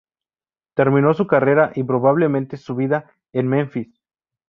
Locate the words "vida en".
2.73-3.47